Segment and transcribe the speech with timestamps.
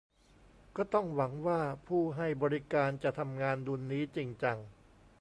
[0.75, 4.57] ก็ต้องหวังว่าผู้ให้บริการจะทำงานดุลนี้จริงจัง